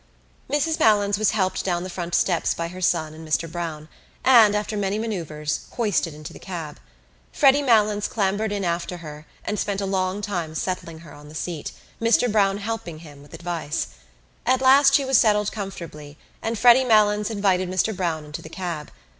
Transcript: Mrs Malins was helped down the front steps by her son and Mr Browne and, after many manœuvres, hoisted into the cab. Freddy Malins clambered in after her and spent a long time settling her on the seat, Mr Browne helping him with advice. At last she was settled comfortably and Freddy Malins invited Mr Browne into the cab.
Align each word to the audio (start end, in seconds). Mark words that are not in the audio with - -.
Mrs 0.49 0.79
Malins 0.79 1.19
was 1.19 1.29
helped 1.29 1.63
down 1.63 1.83
the 1.83 1.87
front 1.91 2.15
steps 2.15 2.55
by 2.55 2.69
her 2.69 2.81
son 2.81 3.13
and 3.13 3.23
Mr 3.27 3.47
Browne 3.47 3.87
and, 4.25 4.55
after 4.55 4.75
many 4.75 4.97
manœuvres, 4.97 5.69
hoisted 5.75 6.11
into 6.15 6.33
the 6.33 6.39
cab. 6.39 6.79
Freddy 7.31 7.61
Malins 7.61 8.07
clambered 8.07 8.51
in 8.51 8.65
after 8.65 8.97
her 9.05 9.27
and 9.45 9.59
spent 9.59 9.79
a 9.79 9.85
long 9.85 10.23
time 10.23 10.55
settling 10.55 11.01
her 11.01 11.13
on 11.13 11.29
the 11.29 11.35
seat, 11.35 11.71
Mr 12.01 12.31
Browne 12.31 12.57
helping 12.57 12.97
him 13.05 13.21
with 13.21 13.35
advice. 13.35 13.89
At 14.43 14.59
last 14.59 14.95
she 14.95 15.05
was 15.05 15.19
settled 15.19 15.51
comfortably 15.51 16.17
and 16.41 16.57
Freddy 16.57 16.83
Malins 16.83 17.29
invited 17.29 17.69
Mr 17.69 17.95
Browne 17.95 18.25
into 18.25 18.41
the 18.41 18.49
cab. 18.49 18.89